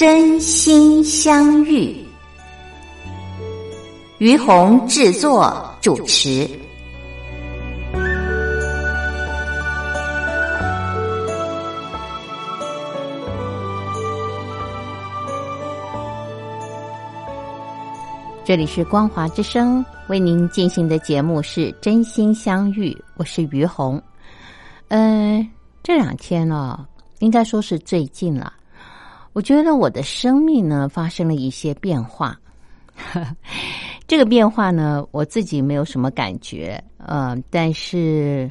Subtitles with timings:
[0.00, 1.94] 真心相遇，
[4.16, 6.48] 于红制作主持。
[18.42, 24.02] 这里是光华之声为您进行的节目是真心相遇，我是于红。
[24.88, 25.46] 嗯，
[25.82, 26.86] 这两天呢，
[27.18, 28.54] 应该说是最近了。
[29.32, 32.38] 我觉得我的生命呢发生了一些变化，
[34.08, 38.50] 这个变化呢我自己没有什么感觉，嗯，但是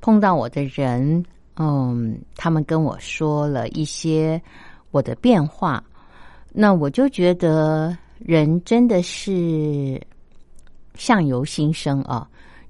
[0.00, 1.24] 碰到我的人，
[1.56, 4.40] 嗯，他们跟我说了一些
[4.90, 5.82] 我的变化，
[6.52, 9.98] 那我就觉得人真的是
[10.94, 12.28] 相由心生啊，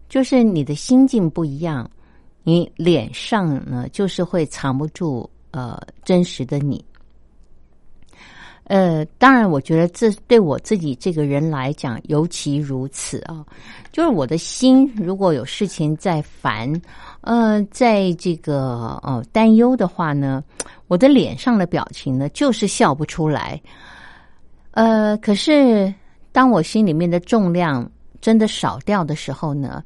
[0.08, 1.90] 就是你的心境不一样，
[2.44, 5.28] 你脸上呢就是会藏不住。
[5.54, 6.84] 呃，真实的你，
[8.64, 13.46] 呃，当然，我觉得这对我自己这个人来讲尤其如此啊。
[13.92, 16.72] 就是我的心如果有事情在烦，
[17.20, 20.42] 呃，在这个呃担忧的话呢，
[20.88, 23.62] 我的脸上的表情呢就是笑不出来。
[24.72, 25.94] 呃，可是
[26.32, 27.88] 当我心里面的重量
[28.20, 29.84] 真的少掉的时候呢，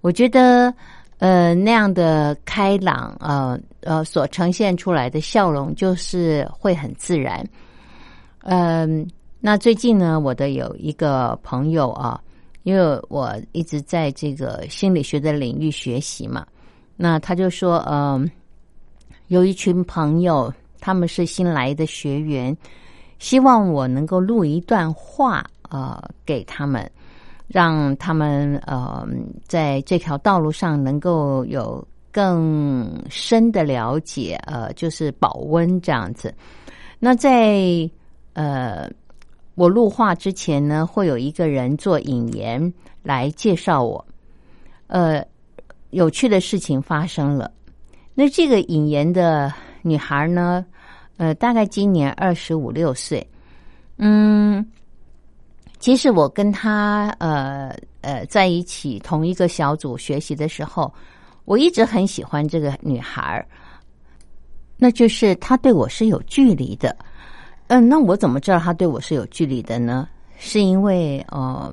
[0.00, 0.72] 我觉得。
[1.20, 7.46] 呃，那样的开朗，呃呃，所呈现出来的笑容就是会很自然。
[8.40, 9.06] 嗯，
[9.38, 12.18] 那最近呢，我的有一个朋友啊，
[12.62, 16.46] 因为我一直在这个心理学的领域学习嘛，
[16.96, 18.26] 那他就说，嗯，
[19.26, 20.50] 有一群朋友，
[20.80, 22.56] 他们是新来的学员，
[23.18, 26.90] 希望我能够录一段话，呃，给他们。
[27.52, 29.04] 让他们呃
[29.44, 36.32] 在这条道路上能够有更深的了解，呃，就是保温这样子。
[37.00, 37.90] 那在
[38.34, 38.88] 呃
[39.56, 42.72] 我录画之前呢，会有一个人做引言
[43.02, 44.06] 来介绍我。
[44.86, 45.20] 呃，
[45.90, 47.50] 有趣的事情发生了。
[48.14, 50.64] 那这个引言的女孩呢，
[51.16, 53.26] 呃，大概今年二十五六岁，
[53.96, 54.64] 嗯。
[55.80, 60.92] 其实我跟他呃呃在一起同一个小组学习的时候，
[61.46, 63.48] 我一直很喜欢这个女孩儿，
[64.76, 66.94] 那就是她对我是有距离的。
[67.68, 70.06] 嗯，那我怎么知道她对我是有距离的呢？
[70.36, 71.72] 是因为呃，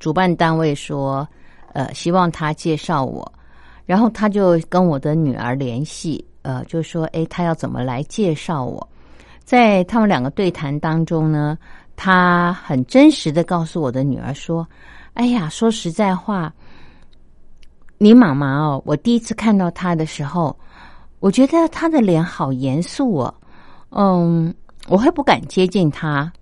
[0.00, 1.26] 主办单位说
[1.72, 3.32] 呃希望他介绍我，
[3.86, 8.88] 然后他就跟我的女儿联系，呃，就说哎，他要怎么来介绍我？
[9.44, 11.56] 在他们两个对谈当中呢。
[11.94, 14.66] 他很真实的告诉我的女儿说
[15.14, 16.52] ：“哎呀，说实在话，
[17.98, 20.58] 你妈妈哦，我第一次看到她的时候，
[21.20, 23.34] 我觉得她的脸好严肃哦，
[23.90, 24.52] 嗯，
[24.88, 26.32] 我会不敢接近她。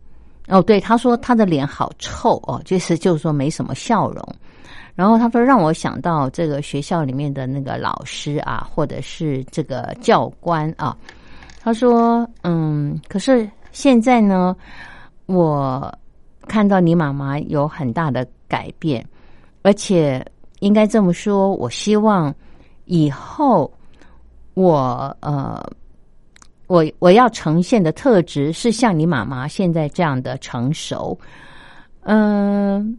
[0.48, 4.34] 哦，对，他说她的脸好臭哦，就是就是说没什么笑容。
[4.94, 10.96] 然后他说让我想到这个学校里面的那个老师啊，或者是这个教官啊。
[11.60, 14.56] 他说，嗯，可是现在呢。”
[15.30, 15.96] 我
[16.48, 19.06] 看到你妈妈有很大的改变，
[19.62, 20.24] 而且
[20.58, 22.34] 应该这么说，我希望
[22.86, 23.72] 以后
[24.54, 25.64] 我呃，
[26.66, 31.16] 我我要呈现的特质是像你妈妈现在这样的成熟。
[32.02, 32.98] 嗯，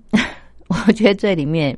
[0.70, 1.78] 我觉得这里面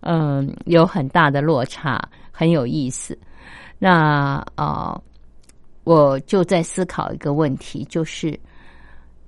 [0.00, 3.18] 嗯有很大的落差，很有意思。
[3.78, 4.98] 那啊，
[5.84, 8.40] 我就在思考一个问题，就是。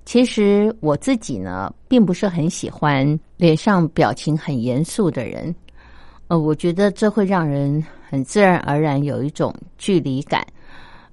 [0.07, 5.53] 其实我自己呢，并不是很喜欢脸上表情很严肃的人，
[6.29, 10.47] 呃，我觉得这会让人很自然而然有一种距离感，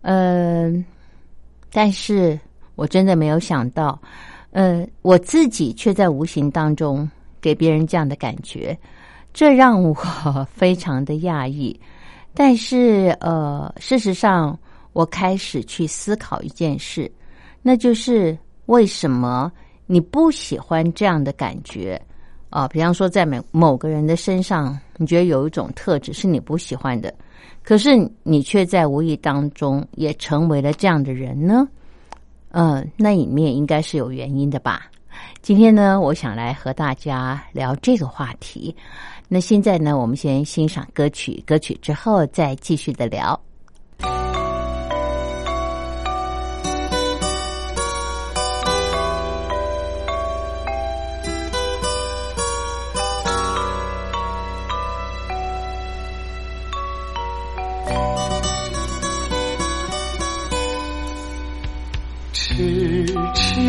[0.03, 0.85] 嗯，
[1.73, 2.39] 但是
[2.77, 4.01] 我真的没有想到，
[4.53, 8.79] 呃，我自己却在无形当中给别人这样的感觉，
[9.33, 9.93] 这让我
[10.49, 11.77] 非常的讶异。
[12.33, 14.57] 但是，呃，事实上，
[14.93, 17.11] 我开始去思考一件事，
[17.61, 18.39] 那就是。
[18.67, 19.51] 为什么
[19.87, 22.01] 你不喜欢这样的感觉
[22.51, 27.13] 啊，比方说在某某个人的身上，你觉得有一种特质是你不喜欢的，
[27.63, 31.67] 可是你却在无意当中也成为了这样的人呢？
[32.51, 34.91] 嗯，那里面应该是有原因的吧？
[35.43, 38.75] 今天呢，我想来和大家聊这个话题。
[39.29, 43.39] 那现在呢，我们先欣赏歌曲，歌曲之后再继续的聊。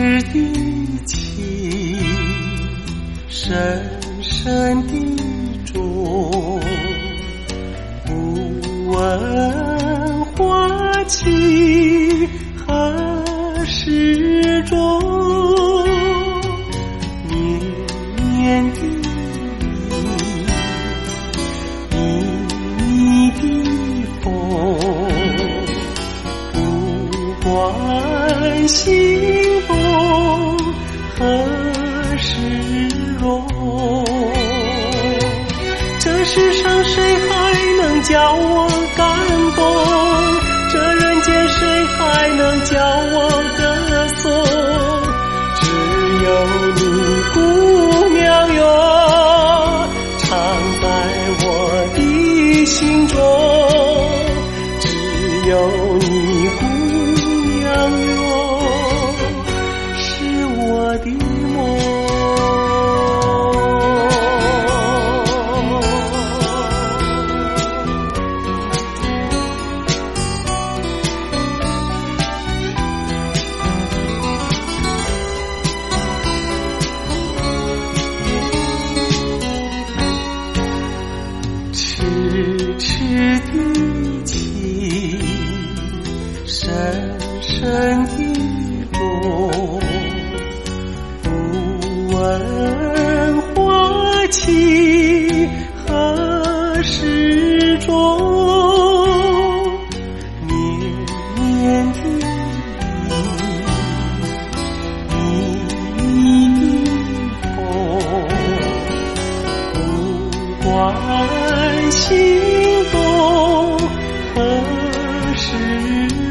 [0.06, 1.98] 是的情，
[3.28, 3.90] 深
[4.22, 4.94] 深的
[5.74, 6.62] 种，
[8.06, 8.12] 不
[8.92, 12.30] 问花期
[12.68, 14.78] 何时终，
[42.36, 42.95] 能叫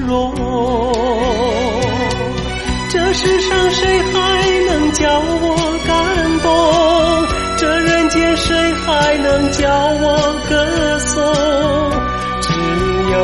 [0.06, 0.32] 若，
[2.90, 4.14] 这世上谁还
[4.68, 5.56] 能叫我
[5.86, 5.92] 感
[6.42, 6.46] 动？
[7.56, 10.04] 这人间谁还能叫我
[10.48, 10.52] 歌
[10.98, 11.22] 颂？
[12.42, 12.48] 只
[13.12, 13.16] 有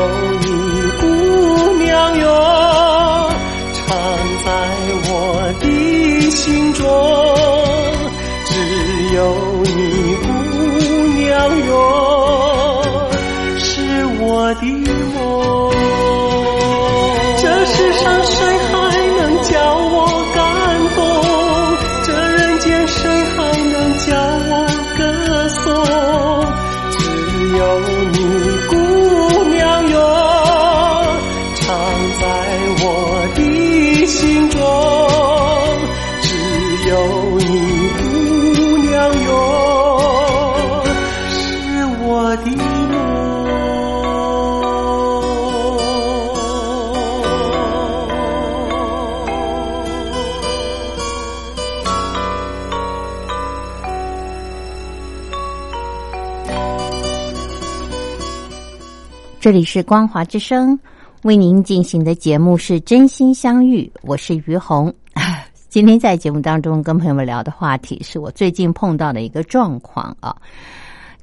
[59.50, 60.78] 这里是光华之声，
[61.24, 64.94] 为您进行的节目是真心相遇，我是于红。
[65.68, 70.36] 今天在节目当中跟朋友们聊的话题是我最近碰到的一个状况啊，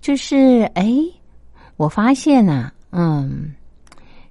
[0.02, 0.94] 就是哎，
[1.78, 3.56] 我发现呐、嗯，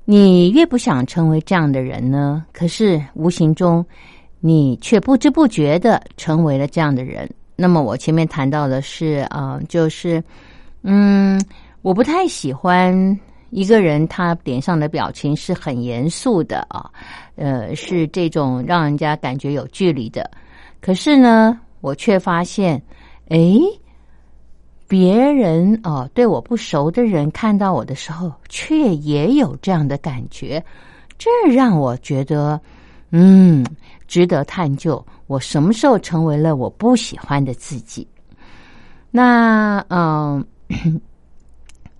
[0.04, 3.82] 你越不想成为这样的人呢，可是无形中
[4.40, 7.26] 你却不知不觉的成为了这样的人。
[7.56, 10.22] 那么我前面谈到的是啊、就是
[10.82, 11.42] 嗯，
[11.80, 13.18] 我不太喜欢
[13.56, 16.90] 一个人他脸上的表情是很严肃的啊，
[17.36, 20.30] 呃，是这种让人家感觉有距离的。
[20.78, 22.80] 可是呢，我却发现，
[23.28, 23.58] 诶，
[24.86, 30.62] 别人哦、对我不熟的人看到我的时候，却也有这样的感觉，
[31.16, 32.60] 这让我觉得，
[33.10, 33.64] 嗯，
[34.06, 35.02] 值得探究。
[35.28, 38.06] 我什么时候成为了我不喜欢的自己？
[39.10, 40.44] 那嗯。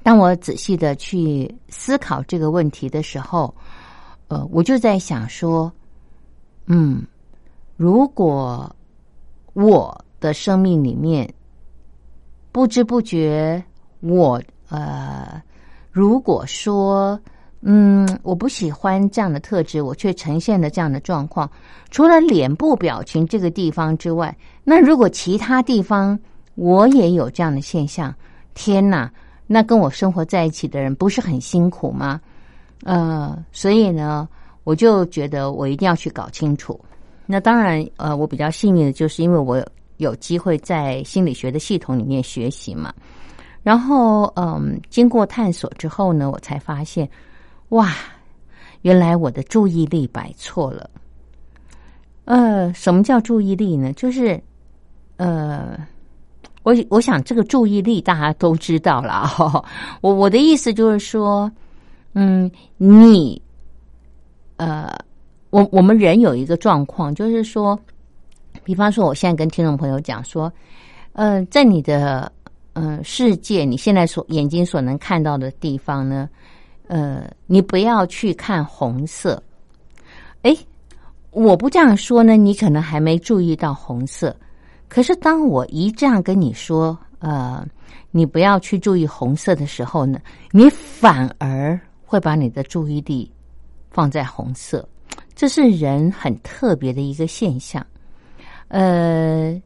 [0.06, 3.52] 当我仔细的去思考这个问题的时候，
[4.28, 5.72] 呃，我就在想说，
[6.66, 7.04] 嗯，
[7.76, 8.72] 如果
[9.52, 11.28] 我的生命里面，
[12.52, 13.60] 不知不觉，
[13.98, 15.42] 我呃，
[15.90, 17.20] 如果说。
[17.68, 21.50] 嗯，我不喜欢这样的特质，我却呈现了这样的状况。
[21.90, 26.16] 除了脸部表情这个地方之外，那如果其他地方
[26.54, 28.14] 我也有这样的现象，
[28.54, 29.12] 天哪，
[29.46, 32.20] 那跟我生活在一起的人不是很辛苦吗？
[32.84, 34.28] 呃，所以呢，
[34.64, 36.78] 我就觉得我一定要去搞清楚。
[37.26, 39.64] 那当然，呃，我比较幸运的就是因为我
[39.96, 42.92] 有机会在心理学的系统里面学习嘛。
[43.62, 47.08] 然后，嗯，经过探索之后呢，我才发现。
[47.70, 47.92] 哇，
[48.82, 50.88] 原来我的注意力摆错了。
[52.26, 53.92] 呃，什么叫注意力呢？
[53.94, 54.40] 就是，
[55.16, 55.76] 呃，
[56.66, 59.64] 我我想这个注意力大家都知道了。
[60.00, 61.48] 我我的意思就是说，
[62.14, 63.40] 嗯，你，
[64.56, 64.92] 呃，
[65.50, 67.78] 我我们人有一个状况，就是说，
[68.64, 70.52] 比方说，我现在跟听众朋友讲说，
[71.12, 72.32] 呃，在你的
[72.72, 76.28] 嗯世界，你现在所眼睛所能看到的地方呢？
[76.88, 79.40] 呃，你不要去看红色。
[80.42, 80.52] 哎，
[81.30, 84.34] 我不这样说呢，你可能还没注意到红色。
[84.88, 87.66] 可是当我一这样跟你说，呃，
[88.10, 93.30] 你不要去注意红色的时候呢，你反而会把你的注意力
[93.90, 94.88] 放在红色。
[95.34, 97.84] 这是人很特别的一个现象。
[98.68, 99.60] 呃，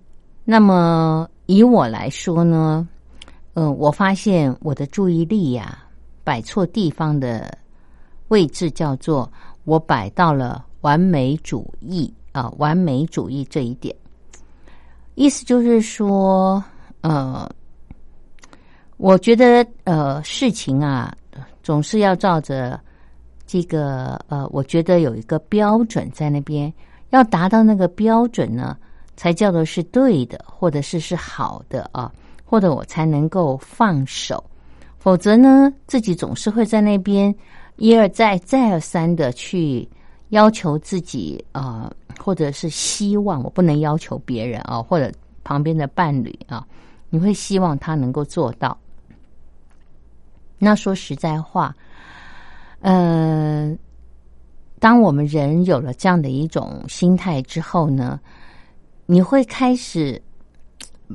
[0.44, 2.88] 那么以我来说呢，
[3.54, 5.78] 嗯，我发现我的注意力呀。
[6.22, 7.56] 摆错地方的
[8.28, 9.28] 位置叫做
[9.64, 13.96] 我摆到了完美主义啊，完美主义这一点，
[15.20, 16.64] 意思就是说，
[17.02, 17.46] 呃，
[18.96, 21.14] 我觉得呃事情啊，
[21.62, 22.80] 总是要照着
[23.46, 26.72] 这个呃，我觉得有一个标准在那边，
[27.10, 28.74] 要达到那个标准呢，
[29.14, 32.10] 才叫做是对的，或者是是好的啊，
[32.42, 34.42] 或者我才能够放手。
[34.98, 37.34] 否则呢，自己总是会在那边
[37.76, 39.86] 一而再、再而三的去
[40.30, 45.10] 要求自己啊，或者是希望我不能要求别人啊，或者
[45.42, 46.66] 旁边的伴侣啊，
[47.08, 48.76] 你会希望他能够做到。
[50.58, 51.74] 那说实在话，
[52.80, 53.78] 嗯，
[54.78, 58.20] 当我们人有了这样的一种心态之后呢，
[59.06, 60.20] 你会开始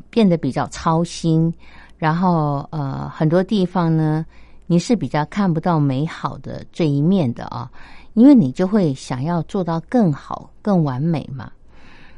[0.10, 1.54] 变得比较操心。
[1.98, 4.26] 然后，呃，很多地方呢，
[4.68, 7.72] 你是比较看不到美好的这一面的啊，
[8.16, 11.52] 因为你就会想要做到更好、更完美嘛。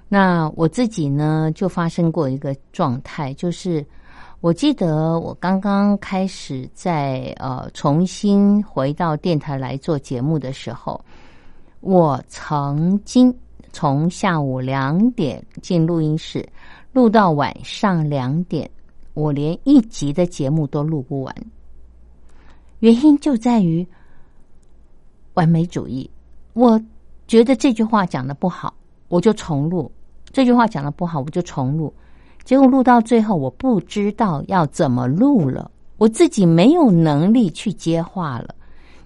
[0.08, 3.86] 那我自己呢，就发生过一个状态，就是
[4.40, 11.04] 我记得我刚刚开始在呃重新回到电台来做节目的时候，
[11.82, 13.36] 我曾经
[13.74, 16.48] 从下午两点进录音室，
[16.94, 18.70] 录到晚上两点。
[19.14, 21.36] 我连一集的节目都录不完，
[22.80, 23.86] 原因就在于
[25.38, 26.10] 完美主义。
[26.54, 26.82] 我
[27.28, 28.74] 觉得这句话讲的不好，
[29.08, 29.90] 我就重录；
[30.32, 31.94] 这句话讲的不好，我就重录。
[32.44, 38.56] 结果录到最后，我不知道要怎么录了，我自己没有能力去接话了。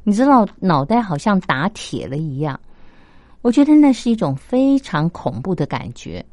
[0.04, 2.58] 你知道，脑袋好像打铁了一样。
[3.42, 6.26] 我觉得那是一种非常恐怖的感觉。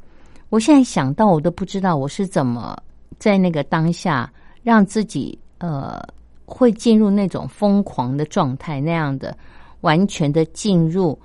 [0.49, 2.75] 我现在想到，我都不知道我是怎么。
[3.17, 4.31] 在那个当下，
[4.63, 6.01] 让自己呃
[6.45, 9.37] 会进入那种疯狂的状态，那样的
[9.81, 11.17] 完全的进入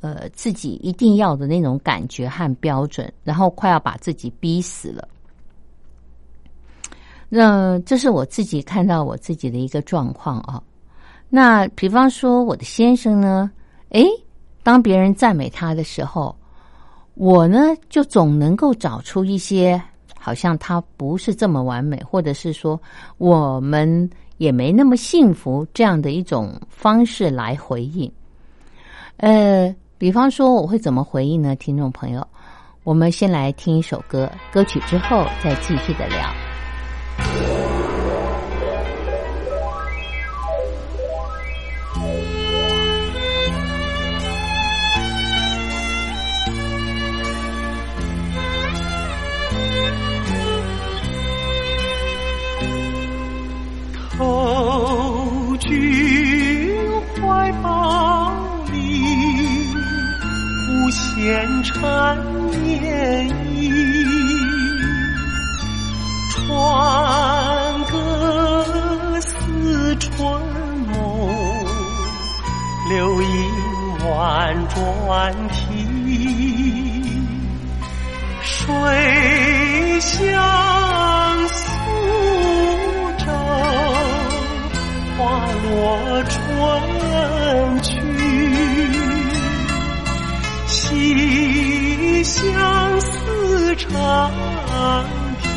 [0.00, 5.08] 呃自己一定要的那种感觉和标准，然后快要把自己逼死了。
[7.28, 10.62] 那这是我自己看到我自己的一个状况啊。
[11.28, 13.50] 那比方说我的先生呢，
[13.90, 14.06] 诶，
[14.62, 16.36] 当别人赞美他的时候，
[17.14, 19.82] 我呢就总能够找出一些。
[20.24, 22.80] 好像他不是这么完美，或者是说
[23.18, 24.08] 我们
[24.42, 28.10] 也没那么幸福，这样的一种方式来回应。
[29.18, 31.54] 呃，比方说我会怎么回应呢？
[31.54, 32.26] 听众朋友，
[32.82, 36.51] 我们先来听一首歌，歌曲之后再继续的聊。
[61.22, 62.18] 浅缠
[62.50, 63.70] 绵意，
[66.28, 67.94] 船歌
[69.20, 70.18] 似春
[70.88, 70.96] 梦，
[72.88, 73.28] 流影
[74.10, 75.62] 婉转啼，
[78.42, 78.60] 水
[80.00, 80.18] 乡
[81.46, 81.54] 苏
[83.18, 83.26] 州，
[85.16, 85.20] 花
[85.62, 85.70] 落
[86.24, 86.32] 春
[87.80, 87.92] 去。
[90.96, 94.30] 忆相思长
[95.40, 95.50] 亭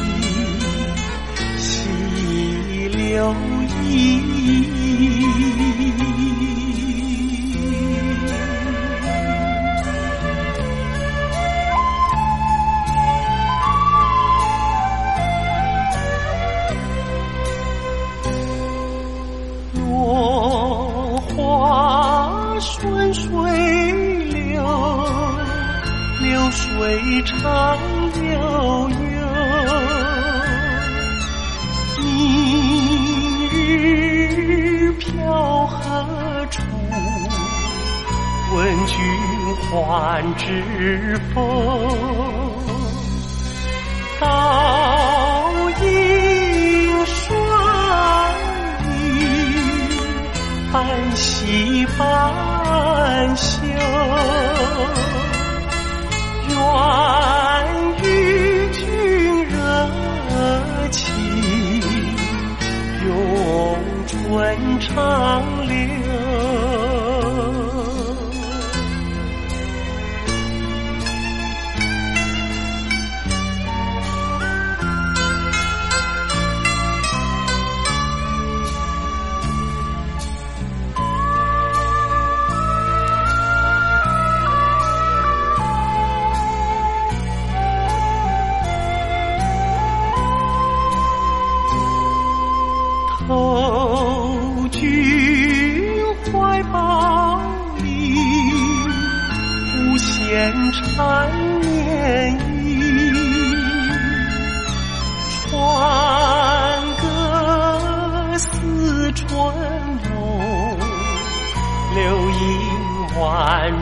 [1.58, 3.36] 细流
[3.84, 4.18] 依
[4.78, 6.15] 依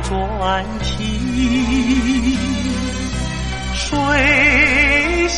[0.02, 2.38] 转啼。
[3.74, 3.88] 水
[5.28, 5.38] 相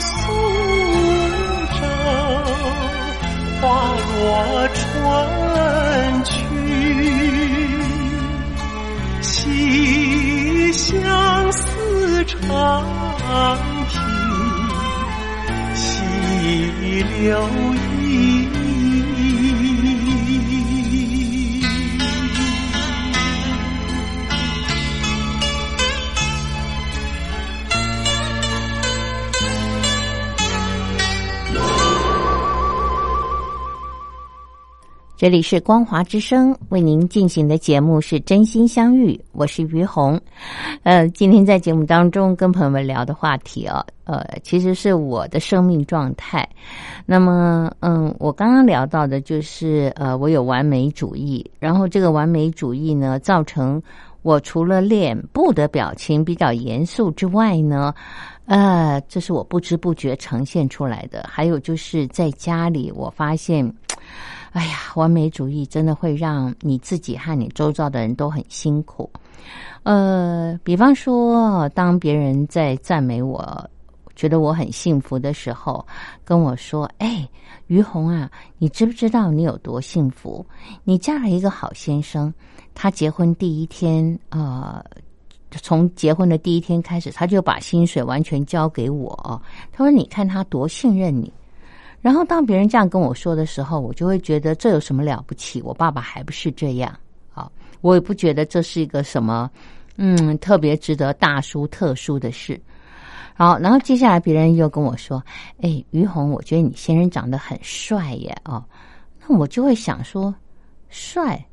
[0.00, 0.06] 诉
[1.72, 1.78] 舟，
[3.60, 3.64] 花
[3.96, 4.84] 落春
[6.24, 6.34] 去。
[9.22, 10.92] 细相
[11.52, 12.34] 思长
[13.88, 13.94] 提，
[15.74, 15.84] 细
[17.20, 17.26] 流
[35.18, 40.20] 这里是光华之声为您进行的节目是真心相遇，我是于红。
[40.82, 46.46] 呃，今天在节目当中跟朋友们聊的话题啊，呃，其实是我的生命状态。
[47.06, 53.82] 那么，嗯，我刚刚聊到的就是呃，我有完美主义，然后这个完美主义呢，造成
[54.20, 57.94] 我除了脸部的表情比较严肃之外呢，
[58.44, 61.24] 呃，这是我不知不觉呈现出来的。
[61.26, 63.72] 还有就是在家里，我发现。
[64.56, 69.10] 哎呀，完美主义真的会让你自己和你周遭的人都很辛苦。
[69.82, 73.68] 呃，比方说，当别人在赞美我，
[74.14, 75.86] 觉得我很幸福的时候，
[76.24, 77.28] 跟我说：“哎，
[77.66, 80.44] 于红啊，你知不知道你有多幸福？
[80.84, 82.32] 你嫁了一个好先生，
[82.74, 84.82] 他结婚第一天，呃，
[85.50, 89.42] 从结婚的第一天开始，他就把薪水完全交给我。
[89.70, 91.30] 他说：你看他多信任你。”
[92.00, 95.60] 然后当别人这样跟我说的时候，我就会觉得这有什么了不起？
[95.62, 96.94] 我爸爸还不是这样
[97.34, 97.50] 啊！
[97.80, 99.50] 我也不觉得这是一个什么
[99.96, 102.60] 嗯特别值得大书特书的事。
[103.34, 105.22] 好，然后接下来别人又跟我说
[105.60, 108.64] ：“哎，于红，我觉得你先生长得很帅耶！”哦，
[109.26, 110.32] 那我就会想说：
[110.88, 111.44] 帅，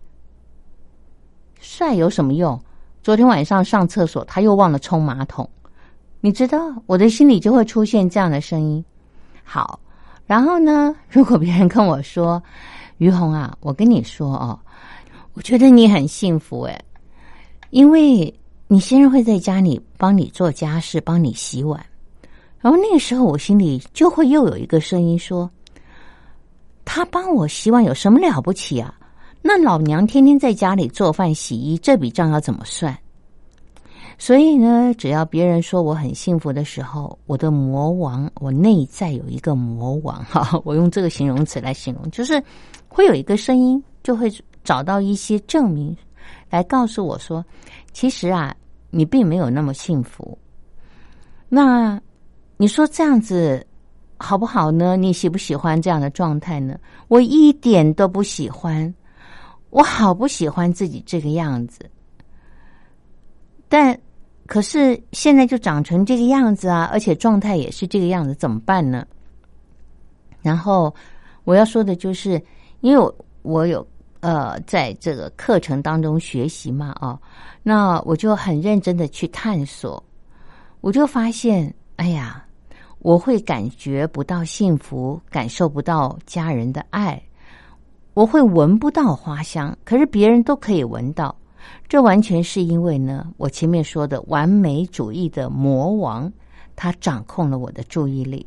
[1.59, 2.61] 帅有什么用？
[3.01, 5.49] 昨天晚上上厕所他又忘了冲马桶，
[6.21, 8.85] 你知道我的心里就会出现这样的声音。
[9.43, 9.79] 好。
[10.25, 10.95] 然后呢？
[11.09, 12.41] 如果别人跟我说
[12.97, 14.57] ：“于红啊，我跟你说哦，
[15.33, 16.85] 我觉得你很幸福诶，
[17.71, 18.33] 因为
[18.67, 21.85] 你先生会在家里帮你做家事，帮你洗碗。”
[22.61, 25.49] 然后那个时候，我心里就会又有一个声音说
[26.85, 28.95] ：“他帮我洗碗有什么了不起啊？
[29.41, 32.97] 那老娘天天在家里做饭洗衣，这笔账要怎么算？”
[34.17, 42.41] 所以呢，只要别人说我很幸福的时候，我的魔王，我内在有一个魔王 哈，我用这个形容词来形容，就是
[42.87, 44.31] 会有一个声音，就会
[44.63, 45.95] 找到一些证明，
[46.49, 47.43] 来告诉我说，
[47.91, 48.55] 其实啊，
[48.91, 50.37] 你并没有那么幸福。
[51.49, 51.99] 那
[52.55, 53.65] 你说这样子
[54.17, 54.95] 好不好呢？
[54.95, 56.79] 你喜不喜欢这样的状态呢？
[57.09, 58.93] 我一点都不喜欢，
[59.69, 61.89] 我好不喜欢自己这个样子。
[63.73, 63.99] 但
[64.45, 69.03] 可是现在就长成这个样子啊，而且状态也是这个样子，怎么办呢？
[70.43, 70.93] 然后
[71.43, 72.39] 我要说的就是，
[72.81, 73.83] 因为我有
[74.19, 77.19] 呃在这个课程当中学习嘛，啊，
[77.63, 80.03] 那我就很认真的去探索，
[80.81, 82.45] 我就发现，哎呀。
[82.99, 87.21] 我会感觉不到幸福，感受不到家人的爱，
[88.13, 91.35] 我会闻不到花香，可是别人都可以闻到。
[91.87, 96.31] 这完全是因为呢，我前面说的完美主义的魔王，
[96.75, 98.45] 他掌控了我的注意力，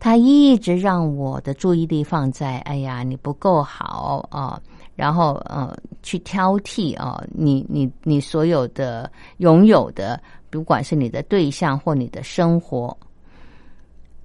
[0.00, 4.60] 他一直让我的注意力放在“哎呀，你不够好啊”，
[4.96, 12.96] 然后呃，去挑剔啊，你你你所有的拥有的，不管是你的对象或你的生活。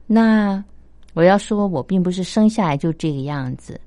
[0.07, 0.63] 那
[1.13, 3.79] 我要说，我并不是生下来就这个样子。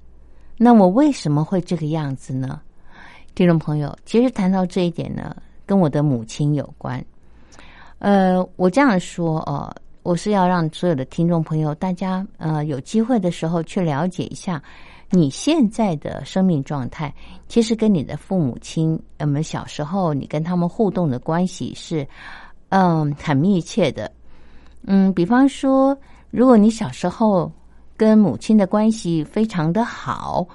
[0.57, 2.61] 那我为什么会这个样子呢？
[3.35, 7.05] 听众朋友，其实谈到这一点呢，跟我的母亲有关。
[7.99, 14.62] 呃，我这样说哦，我是要让所有的听众朋友，大家呃有机会的时候去了解一下
[15.11, 17.14] 你现在的生命状态，
[17.49, 22.07] 其实跟你的父母亲，我们小时候你跟他们互动的关系是
[22.68, 24.11] 嗯很密切的。
[24.85, 25.97] 嗯，比方说。
[26.35, 27.53] 如果你小时候
[27.95, 30.49] 跟母亲的关系非常的好，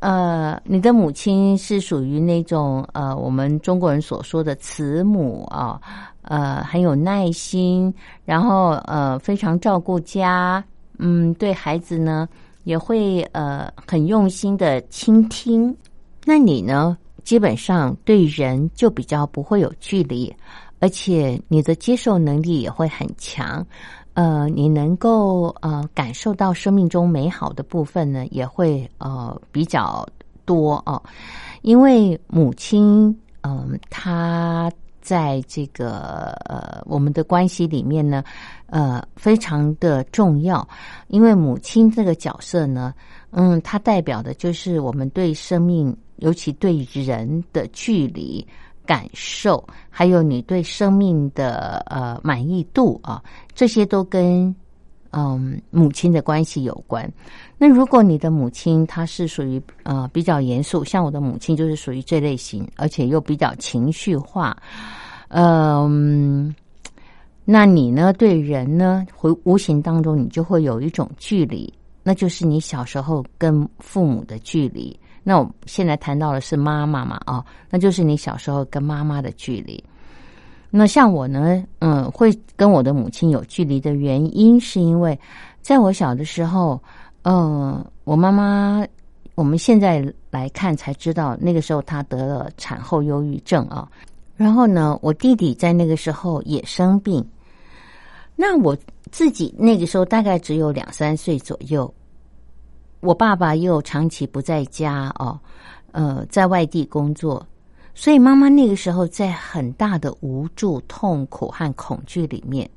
[0.00, 5.80] 呃，你的母亲是属于那种呃，我们中国人所说的慈母啊，
[6.22, 7.92] 呃，很有耐心，
[8.24, 10.64] 然后呃，非常照顾家，
[10.98, 12.26] 嗯，对孩子呢
[12.64, 15.76] 也会呃很用心的倾听。
[16.24, 20.34] 那你呢，基本上对人就比较不会有距离，
[20.78, 23.66] 而且你的接受能力也会很强。
[24.20, 30.06] 呃，你能够呃感受到生命中美好的部分呢，也会呃比较
[30.44, 31.02] 多哦。
[31.62, 38.22] 因为母亲，嗯，她在这个呃我们的关系里面呢，
[38.66, 40.68] 呃，非常的重要。
[41.08, 42.92] 因为母亲这个角色呢，
[43.30, 48.46] 嗯，它代表的就是我们对生命，尤其对人的距离。
[48.90, 53.22] 感受，还有你对生命的呃满意度啊，
[53.54, 54.52] 这些都跟
[55.12, 57.08] 嗯母亲的关系有关。
[57.56, 64.56] 那如果你的母亲她是属于呃比较严肃，像我的母亲就是属于这类型，而且又比较情绪化，
[65.28, 66.52] 嗯，
[67.44, 71.72] 那你呢对人呢会无形当中你就会有一种距离，
[72.02, 74.98] 那就是你小时候跟父母的距离。
[75.22, 79.82] 那我现在谈到的是妈妈嘛，啊，那就是你小时候跟妈妈的距离。
[80.70, 85.18] 那像我呢，嗯，会跟我的母亲有距离的原因，是因为
[85.60, 86.80] 在我小的时候，
[87.22, 88.86] 嗯，我妈妈，
[89.34, 93.88] 我们现在来看才知道，那个时候她得了产后忧郁症啊。
[94.36, 97.22] 然后呢，我弟弟在那个时候也生病。
[98.36, 98.74] 那我
[99.10, 101.92] 自己那个时候大概只有两三岁左右。
[103.00, 105.38] 我爸爸又长期不在家哦，
[105.92, 107.44] 呃，在外地工作，
[107.94, 112.68] 所以妈妈那个时候在很大的无助、痛苦和恐惧里面。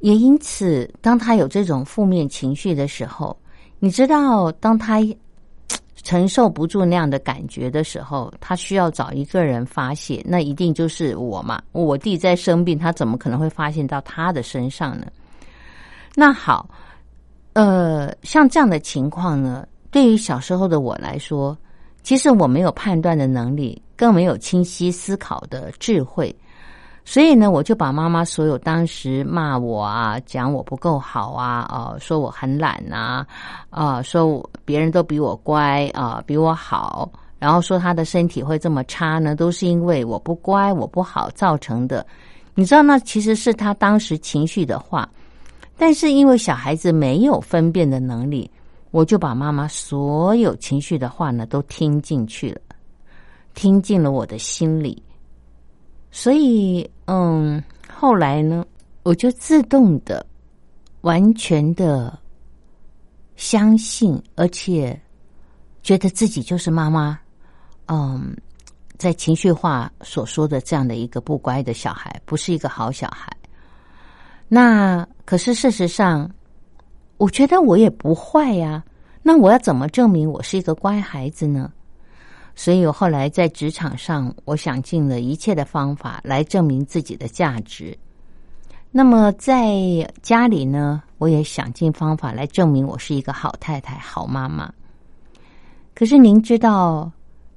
[0.00, 3.36] 也因此，当他有这种负面情绪的时候，
[3.78, 4.98] 你知道，当他
[6.02, 11.62] 承受不住那样的感觉的时候，他需要找一个人发泄，那一定就是我嘛。
[11.70, 15.06] 我弟在生病，他怎么可能会发现到他的身上呢？
[16.16, 16.68] 那好。
[17.52, 21.56] 呃，像这样的情况呢，对于小时候的我来说，
[22.02, 26.34] 其实我没有判断的能力，更没有清晰思考的智慧，
[27.04, 33.26] 所以呢，我就把妈妈所有当时骂我啊，讲我不够好啊，啊，说我很懒呐，
[33.68, 37.10] 啊，说别人都比我乖啊，比我好，
[37.40, 42.06] 然后说他的身体会这么差呢，都是因为我不乖，我不好造成的。
[42.54, 45.08] 你知道，那其实是他当时情绪的话。
[45.80, 48.50] 但是因为小孩子没有分辨的能力，
[48.90, 52.60] 我就把妈妈所有情绪的话呢都听进去了，
[53.54, 55.02] 听进了我的心里。
[56.10, 58.62] 所以，嗯，后来呢，
[59.04, 60.26] 我就自动的、
[61.00, 62.18] 完全的
[63.36, 65.00] 相信，而且
[65.82, 67.18] 觉得自己就是妈妈，
[67.86, 68.36] 嗯，
[68.98, 73.34] 在情绪化所说的这样的一个不乖的小孩，不是一个好小孩。
[74.52, 76.28] 那可是事实上，
[77.18, 78.84] 我觉得我也不坏呀。
[79.22, 81.70] 那我要怎么证明我是一个乖孩子呢？
[82.56, 87.96] 所以我后来在职场上，我想尽了一切的方法来证明自己的价值。
[88.90, 89.72] 那么在
[90.20, 94.72] 家里呢，我也想尽方法来证明我是一个好太太、好妈妈。
[95.94, 97.08] 可是您知道，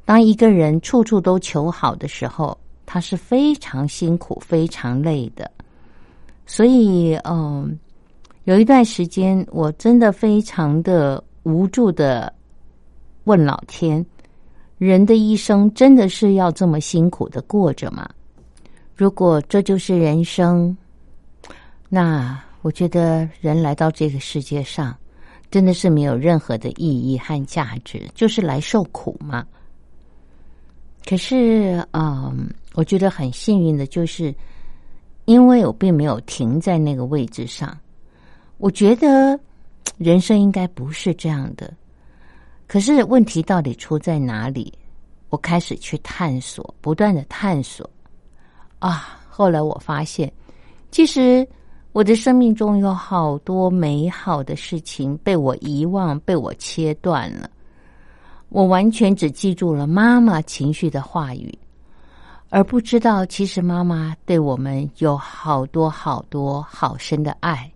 [0.06, 5.50] 当一个人处处都求好的时候，他是非常辛苦、非常累的。
[6.46, 7.80] 所以，嗯，
[8.44, 12.32] 有一段时间，我真的非常的无助的
[13.24, 14.06] 问老天：
[14.78, 18.08] 人的一生真的是要这么辛苦的过着吗？
[18.94, 20.78] 如果这就是人生，
[21.88, 24.94] 那我觉得人来到这个世界上，
[25.50, 29.46] 真的是没有任何的意义和价值，就是来受苦嘛。
[31.06, 34.36] 可是，嗯，我觉得很幸运的就是。
[35.26, 37.78] 因为我并没有停在那个位置上，
[38.58, 39.40] 我觉得
[39.98, 41.74] 人生应该不是这样的。
[42.68, 44.74] 可是问题到底出在哪里？
[45.30, 47.90] 我开始去探索，不断的探索。
[48.80, 50.32] 啊，后来我发现，
[50.92, 51.48] 其实
[51.92, 57.50] 我的生命中有好多美好的事情被我遗忘，被我切断了。
[58.50, 61.58] 我完全只记住了妈妈情绪的话语。
[62.56, 67.68] 而不知道，其实妈妈对我们有好多好多好深的爱。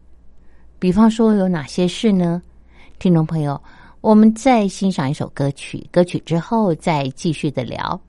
[0.77, 2.39] 比方说，有哪些事呢？
[2.99, 3.59] 听众朋友，
[4.01, 7.99] 我们再欣赏一首歌曲，歌曲之后再继续的聊。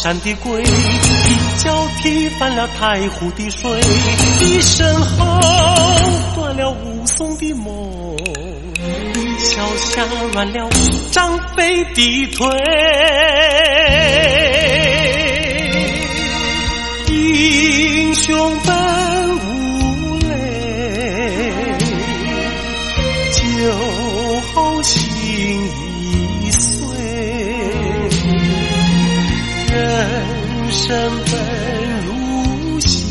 [0.00, 0.66] 山的鬼，一
[1.58, 3.68] 脚踢翻了太湖的水，
[4.40, 5.40] 一声吼
[6.36, 8.16] 断了武松的梦。
[9.38, 10.70] 小下软了
[11.10, 12.46] 张飞的腿，
[30.68, 31.32] 人生本
[32.04, 33.06] 如戏，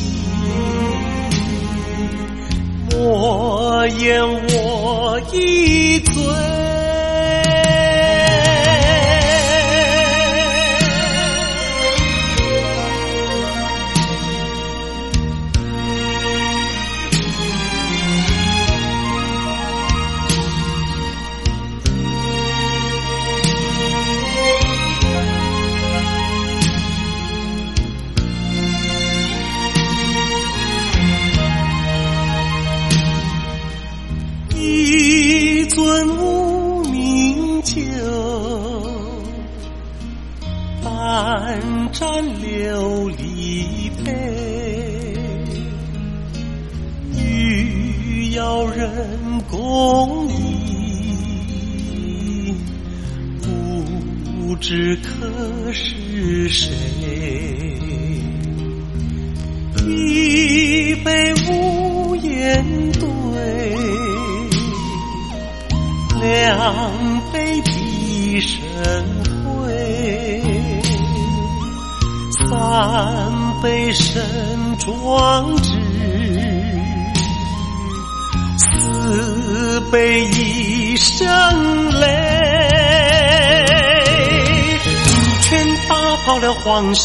[2.91, 4.46] 莫言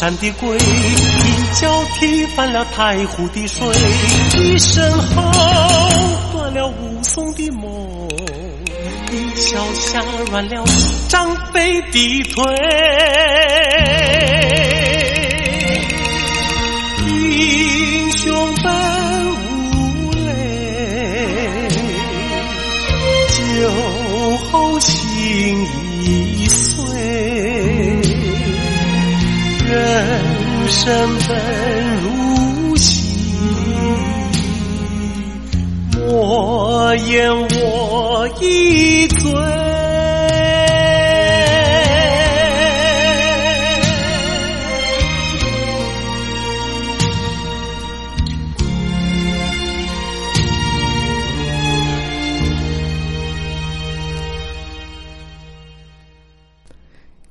[0.03, 3.65] 山的鬼，一脚踢翻了太湖的水，
[4.37, 5.31] 一声吼
[6.33, 8.09] 断了武松的梦，
[9.13, 10.61] 一脚吓软了
[11.07, 12.43] 张飞的腿，
[17.07, 18.53] 英雄
[30.73, 31.37] 人生本
[32.01, 33.37] 如戏，
[35.95, 39.07] 莫言我一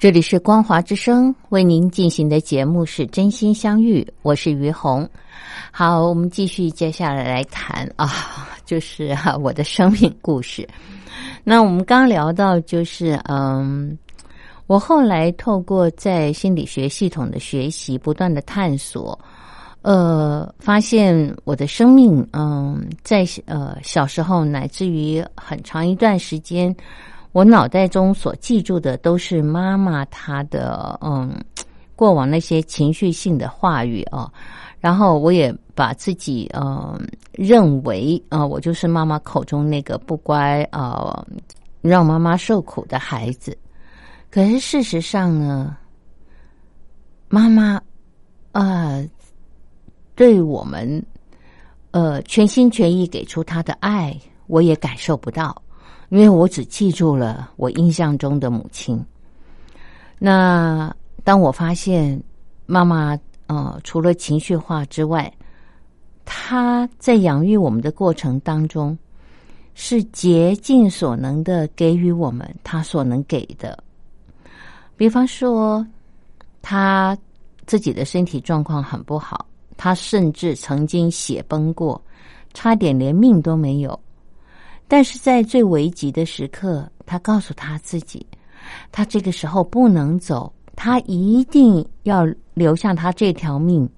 [0.03, 5.09] 这里是光华之声为您进行的节目是真心相遇，我是于红。
[5.71, 8.11] 好，我们继续接下来来谈啊，
[8.67, 10.69] 就是哈、我的生命故事。
[11.45, 13.97] 那我们刚聊到，就是嗯，
[14.67, 19.17] 我后来透过在心理学系统的学习，不断的探索，
[19.83, 26.75] 呃，发现我的生命，嗯，在呃小时候乃至于很长一段时间。
[27.33, 31.35] 我脑袋中所记住的都是妈妈她的嗯
[31.97, 34.31] 过往那些情绪性的话语哦，
[34.81, 36.99] 然后我也把自己嗯
[37.33, 41.25] 认为啊我就是妈妈口中那个不乖啊
[41.81, 43.57] 让妈妈受苦的孩子，
[44.31, 45.77] 可是事实上呢，
[47.29, 47.81] 妈妈
[48.51, 49.01] 啊
[50.15, 51.03] 对我们
[51.93, 54.15] 呃全心全意给出她的爱，
[54.49, 55.62] 我也感受不到。
[56.13, 59.03] 因为我只记住了我印象中的母亲。
[60.19, 60.95] 那
[61.25, 62.23] 当我发现
[62.67, 65.33] 妈妈呃，除了情绪化之外，
[66.27, 68.97] 她在养育我们的过程当中，
[69.73, 73.83] 是竭尽所能的给予我们她所能给的。
[74.99, 75.83] 比方说，
[76.61, 77.17] 她
[77.65, 79.47] 自己的身体状况很不好，
[79.79, 81.99] 她甚至曾经血崩过，
[82.53, 83.99] 差点连命都没有。
[84.93, 88.27] 但是在最危急的时刻，他告诉他自己，
[88.91, 93.89] 他这个时候不能走，他一定要留下他这条命，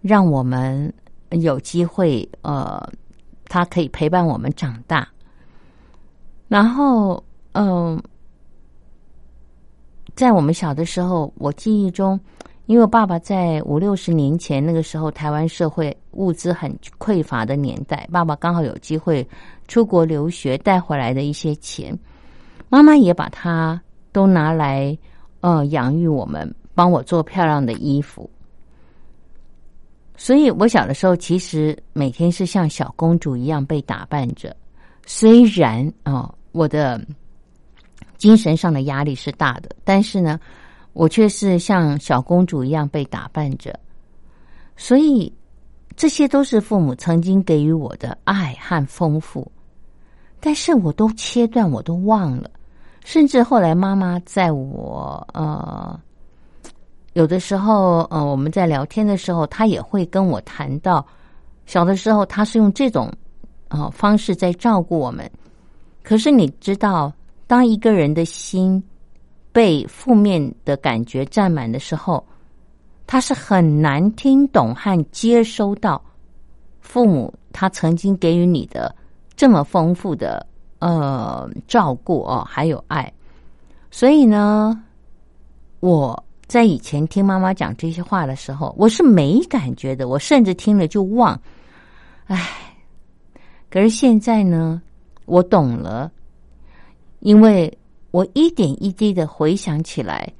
[0.00, 0.94] 让我们
[1.30, 2.88] 有机会，呃，
[3.46, 5.08] 他可以陪伴我们长大。
[6.46, 7.20] 然后，
[7.54, 8.00] 嗯，
[10.14, 12.20] 在我们小的时候，我记忆中，
[12.66, 19.28] 因为我爸爸在五六十年前那个时候，台湾社会物资很匮乏的年代，爸爸刚好有机会
[19.66, 21.98] 出国留学带回来的一些钱，
[22.68, 23.80] 妈妈也把它
[24.12, 24.96] 都拿来
[25.40, 28.28] 呃养育我们，帮我做漂亮的衣服。
[30.16, 34.54] 所以我小的时候其实每天是像小公主一样被打扮着，
[35.06, 37.00] 虽然啊我的
[38.16, 40.38] 精神上的压力是大的，但是呢，
[40.92, 43.78] 我却是像小公主一样被打扮着，
[44.76, 45.32] 所以。
[45.96, 49.48] 这些都是父母曾经给予我的爱和丰富，
[50.44, 52.50] 但是我都切断，我都忘了。
[53.02, 55.98] 甚至后来妈妈在我呃
[57.14, 61.02] 有的时候呃我们在聊天的时候，她也会跟我谈到
[61.64, 63.10] 小的时候，她是用这种
[63.68, 65.30] 啊方式在照顾我们。
[66.02, 67.10] 可是你知道，
[67.46, 68.84] 当一个人的心
[69.50, 72.22] 被负面的感觉占满的时候。
[73.06, 76.02] 他是很难听懂和接收到
[76.80, 78.96] 父母他曾经给予你的
[79.36, 80.46] 这么丰富的
[80.78, 83.12] 呃照顾哦，还有爱。
[83.90, 84.82] 所以呢，
[85.80, 91.40] 我在以前听妈妈讲这些话的时候，我是没感觉的，我甚至听了就忘。
[92.26, 92.74] 唉，
[93.70, 94.80] 可是现在呢，
[95.26, 96.10] 我懂了，
[97.20, 97.78] 因为
[98.10, 100.32] 我一点一滴的回想起来。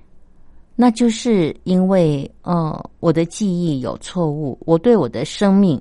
[0.77, 5.81] 那就是因为，呃，我的记忆有错误，我对我的生命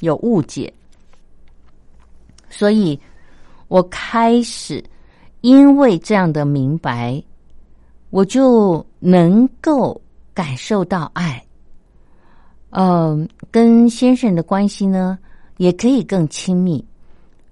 [0.00, 0.72] 有误解，
[2.48, 2.98] 所以
[3.68, 4.82] 我开始
[5.40, 7.22] 因为这样的明白，
[8.10, 10.00] 我就能够
[10.32, 11.42] 感受到爱。
[12.70, 15.18] 嗯，跟先生的关系呢，
[15.56, 16.84] 也可以更亲密。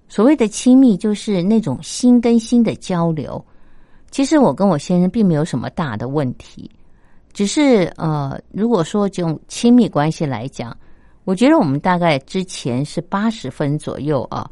[0.09, 3.42] 所谓的亲密，就是那种心跟心的交流。
[4.11, 6.70] 其实我跟我先生并没有什么大的问题，
[7.32, 10.76] 只是呃，如果说就亲密关系来讲，
[11.24, 14.49] 我觉得我们大概之前是八十分左右啊，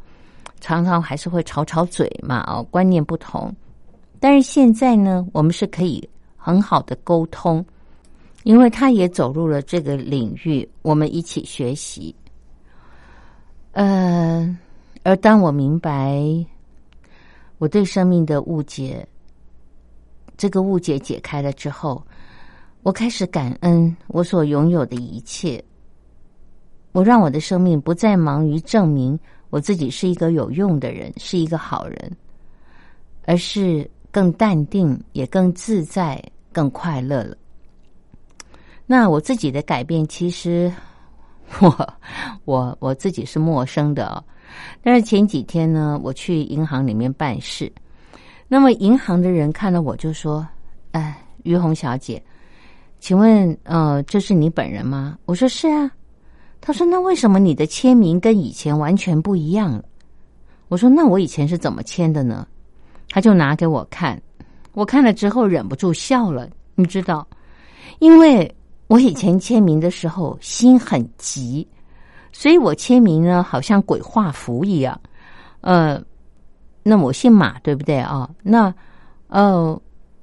[0.63, 3.53] 常常还是会吵吵嘴嘛，哦，观念不同。
[4.17, 6.01] 但是现在呢，我们是可以
[6.37, 7.63] 很好的沟通，
[8.43, 12.15] 因为他也走入了这个领域，我们一起学习。
[13.73, 14.57] 呃，
[15.03, 16.23] 而当我明白
[17.57, 19.05] 我对生命的误解。
[20.37, 22.01] 这个误解解开了之后，
[22.83, 25.61] 我开始感恩我所拥有的一切。
[26.93, 29.19] 我让我的生命不再忙于证明
[29.53, 32.11] 我自己是一个有用的人，是一个好人，
[33.25, 36.19] 而是更淡定，也更自在，
[36.51, 37.37] 更快乐了。
[38.87, 40.73] 那我自己的改变，其实
[41.61, 41.93] 我
[42.45, 44.23] 我我自己是陌生的哦。
[44.81, 47.71] 但是前几天呢，我去银行里面办事，
[48.47, 50.47] 那么银行的人看到我就说
[50.93, 52.19] ：“哎，于红小姐，
[52.99, 55.91] 请问呃，这是你本人吗？”我说：“是啊。”
[56.65, 59.83] 他说：“那为什么你的签名跟以前完全不一样了？”
[60.69, 62.47] 我说：“那我以前是怎么签的呢？”
[63.11, 64.19] 他就拿给我看，
[64.71, 66.49] 我看了之后忍不住笑了。
[66.75, 67.27] 你知道，
[67.99, 68.49] 因为
[68.87, 71.67] 我以前签名的时候心很急。
[72.31, 74.99] 所以我签名呢，好像鬼画符一样，
[75.61, 76.01] 呃，
[76.81, 78.27] 那我姓马，对不对啊？
[78.41, 78.73] 那
[79.27, 79.79] 呃，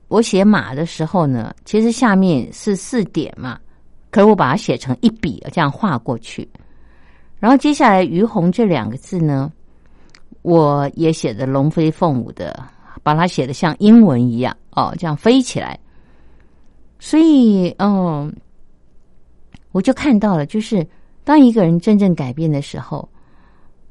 [0.08, 3.60] 我写马的时候呢，其实下面是四点嘛，
[4.10, 6.48] 可是我把它写成一笔这样画过去。
[7.38, 9.52] 然后接下来“于红”这两个字呢，
[10.42, 12.62] 我也写的龙飞凤舞的，
[13.02, 15.78] 把它写的像英文一样哦，这样飞起来。
[16.98, 18.34] 所以，嗯，
[19.72, 20.86] 我就看到了，就是。
[21.22, 23.08] 当一个人真正改变的时候，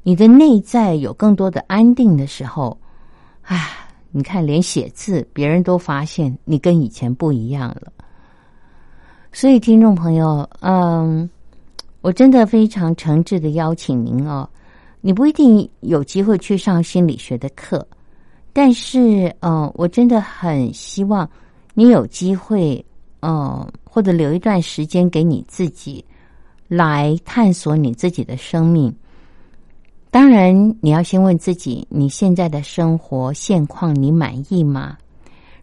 [0.02, 2.76] 你的内在有更多的安定的时候，
[3.42, 7.92] 啊，你看，连写字，别人都发现你跟以前不一样了。
[9.32, 11.28] 所以，听众朋友，嗯，
[12.00, 14.48] 我真的非常诚挚的邀请您哦，
[15.00, 17.86] 你不一定有机会去上心理学的课，
[18.52, 21.28] 但是，嗯，我真的很希望
[21.74, 22.84] 你有机会，
[23.22, 26.04] 嗯，或者留一段时间给你自己。
[26.70, 28.94] 来探索你自己的生命。
[30.08, 34.96] 当然，你要先问自己：你现在的生活现况，你满意吗？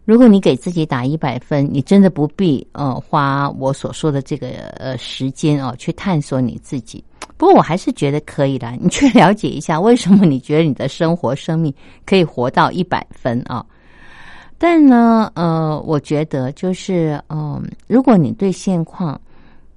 [0.08, 4.48] 如果你给自己打一百分，你真的不必呃花我所说的这个
[4.78, 7.04] 呃时间哦去探索你自己。
[7.36, 11.70] 不过，我还是觉得可以啦， 你去了解一下为什么你觉得你的生活生命
[12.06, 13.62] 可以活到一百分啊？
[14.56, 19.20] 但呢，呃，我觉得就是嗯，如果你对现况，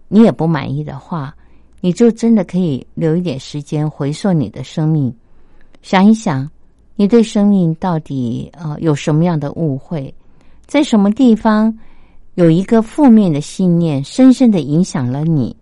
[0.08, 1.36] 你也不满意的话，
[1.82, 5.14] 你就真的可以留一点时间回溯你的生命，
[5.82, 6.50] 想一想，
[6.96, 10.12] 你对生命到底呃有什么样的误会，
[10.72, 11.78] 在什么地方
[12.36, 15.54] 有一个负面的信念，深深的影响了你，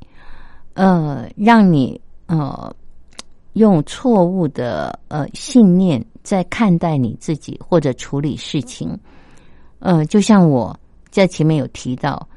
[0.76, 2.72] 呃，让你呃
[3.54, 8.96] 用错误的呃信念在看待你自己或者处理事情，
[9.80, 10.80] 呃，就像我
[11.10, 12.30] 在前面有提到，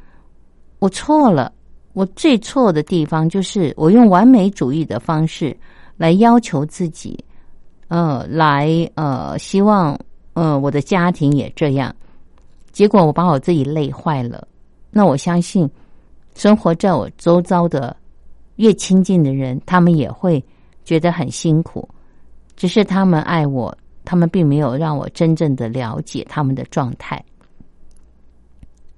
[0.78, 1.52] 我错了。
[1.92, 5.54] 我最错的地方就是我用完美主义的方式
[5.98, 7.22] 来要求自己，
[7.88, 9.94] 呃，来呃，希望
[10.32, 11.94] 呃我的家庭也这样，
[12.72, 14.46] 结果我把我自己累坏了。
[14.90, 15.68] 那我相信，
[16.34, 17.96] 生活在我周遭的
[18.56, 20.42] 越亲近的人，他们也会
[20.84, 21.88] 觉得很辛苦。
[22.56, 27.22] 只是他们爱我，他们并没有让我真正的了解他们的状态。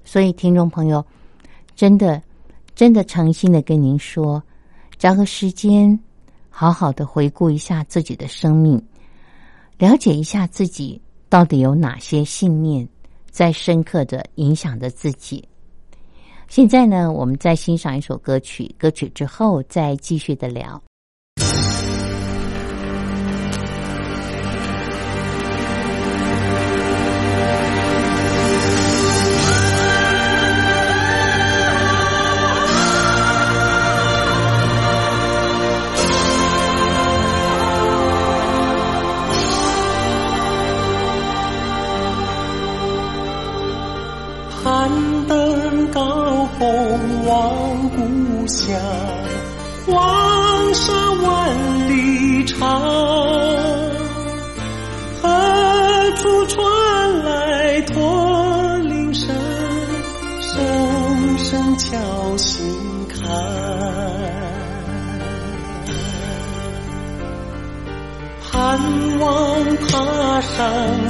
[0.04, 1.04] 所以，听众朋友，
[1.74, 2.22] 真的。
[2.76, 4.42] 真的诚心的跟您说，
[4.98, 5.96] 找个时间，
[6.50, 8.84] 好好的回顾一下自己的生命，
[9.78, 12.84] 了解一下自己到底有哪些信念
[13.34, 15.42] 在深刻的影响着自己。
[16.46, 20.80] 现在呢，我们再欣赏一首歌曲，歌曲之后再继续的聊。
[48.66, 48.80] 下，
[49.86, 50.92] 黄沙
[51.22, 52.80] 万里长。
[55.20, 55.28] 何
[56.16, 59.34] 处传来驼铃声？
[60.40, 62.74] 声声敲心
[63.08, 63.20] 坎。
[68.50, 68.80] 盼
[69.18, 70.50] 望踏上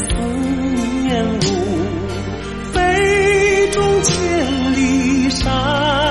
[0.00, 0.07] 思
[1.05, 1.46] 念路，
[2.72, 6.03] 飞中千里山。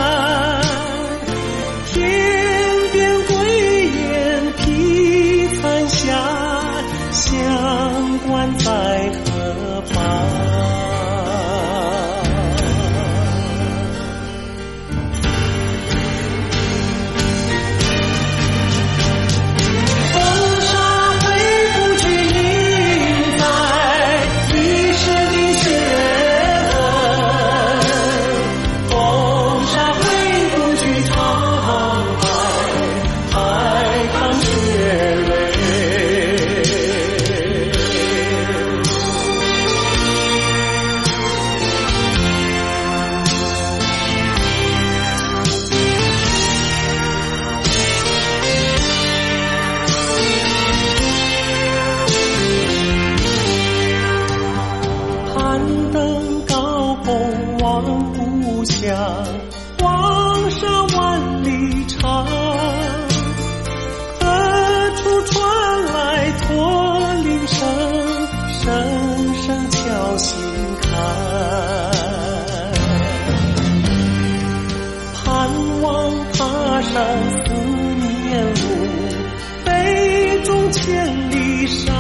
[76.91, 77.01] 上
[77.45, 77.53] 思
[77.95, 78.53] 念路，
[79.65, 81.95] 杯中千里山，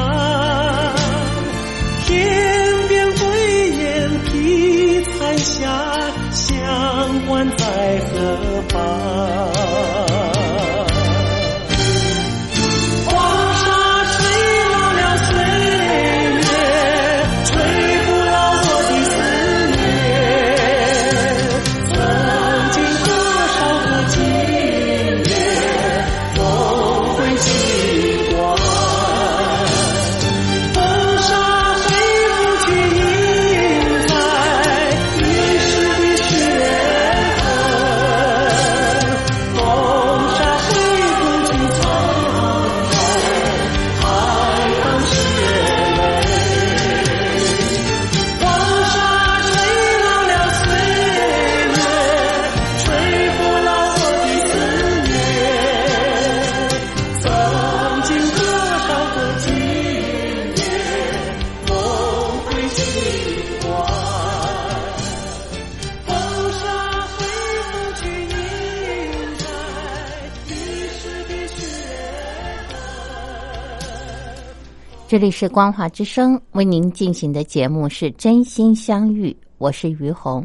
[75.13, 80.43] 这里是光华之声为您进行的节目是真心相遇，我是于红。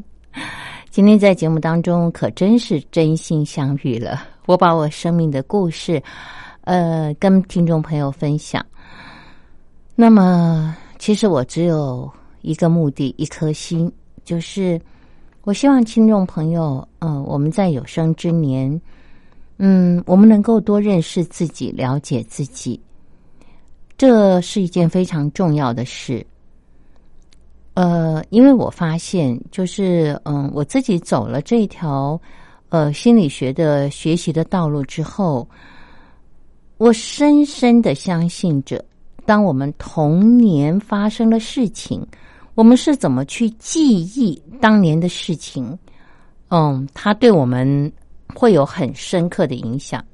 [0.91, 6.03] 今天在节目当中可真是真心相遇了，我把我生命的故事，
[6.65, 8.63] 呃，跟听众朋友分享。
[9.95, 12.07] 那么，其实我只有
[12.43, 13.91] 一个目的，一颗心，
[14.23, 14.79] 就是
[15.45, 18.79] 我希望听众朋友，嗯，我们在有生之年，
[19.57, 22.79] 嗯，我们能够多认识自己，了解自己。
[23.99, 26.25] 这是一件非常重要的事，
[27.75, 32.19] 呃，因为我发现，就是嗯，我自己走了这条
[32.69, 35.49] 呃心理学的学习的道路之后，
[36.77, 38.85] 我深深的相信着，
[39.27, 42.07] 当我们童年发生的事情，
[42.55, 45.77] 我们是怎么去记忆当年的事情，
[46.51, 47.93] 嗯，它对我们
[48.33, 50.05] 会有很深刻的影响。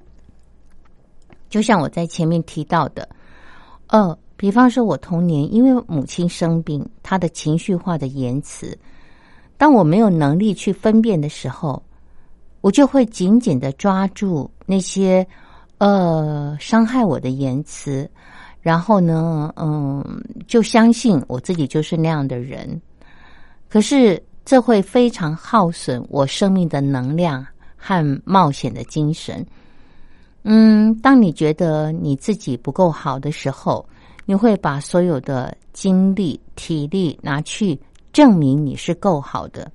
[1.51, 3.07] 就像我在前面提到的。
[3.95, 8.76] 呃，比方说，我童年因为母亲生病，她的情绪化的言辞，
[9.57, 11.80] 当我没有能力去分辨的时候，
[12.61, 15.24] 我就会紧紧的抓住那些
[15.78, 18.11] 呃伤害我的言辞，
[18.61, 20.05] 然后呢，嗯，
[20.49, 22.82] 就相信我自己就是那样的人。
[23.68, 29.47] 可是这会非常耗损我生命的能量和冒险的精神。
[30.47, 33.84] 嗯，当你觉得你自己不够好的时候，
[34.26, 37.80] 你会把所有的精力、体力拿去
[38.12, 39.72] 证明你是够好的。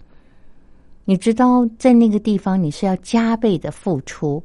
[1.06, 4.44] 你知道，在那个地方你是要加倍的付出，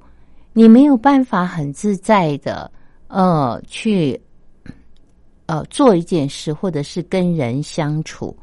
[0.54, 2.72] 你没有办法很自在的
[3.08, 4.18] 呃去
[5.44, 8.34] 呃做一件事，或者是跟人相处，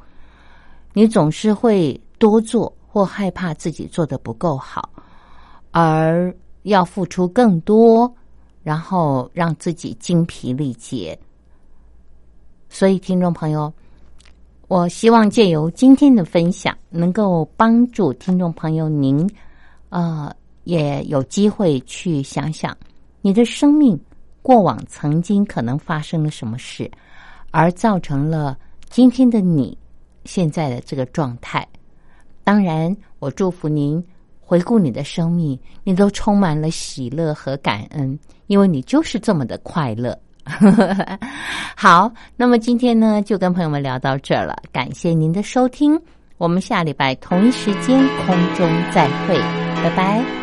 [0.93, 4.88] 你总是会多做或害怕自己做的不够好，
[5.71, 6.32] 而。
[6.64, 8.14] 要付出更多，
[8.64, 11.18] 然后让自己精疲力竭。
[12.70, 13.74] 所以，听众朋友，
[14.68, 19.30] 我希望借由今天的分享，能够帮助听众朋友您，
[19.89, 20.34] 呃，
[20.64, 22.78] 也有机会去想想
[23.22, 23.99] 你的生命
[24.41, 26.89] 过往曾经可能发生了什么事，
[27.51, 28.57] 而造成了
[28.89, 29.78] 今天的你
[30.24, 31.68] 现在的这个状态。
[32.43, 34.03] 当然，我祝福您。
[34.52, 40.14] 回顾你的生命，你都充满了喜乐和感恩，因为你就是这么的快乐。
[41.74, 45.97] 好，那么今天呢，就跟朋友们聊到这儿了，感谢您的收听，
[46.38, 49.39] 我们下礼拜同一时间空中再会，
[49.82, 50.41] 拜拜。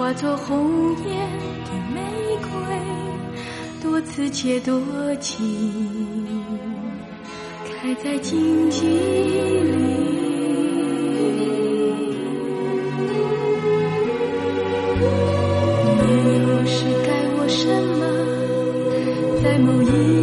[0.00, 1.28] 化作红艳
[1.66, 2.00] 的玫
[2.40, 2.48] 瑰，
[3.82, 4.80] 多刺且多
[5.16, 5.44] 情，
[7.66, 8.96] 开在荆棘里。
[15.98, 16.02] 你
[16.48, 18.02] 又是该我什么？
[19.44, 20.19] 在某一。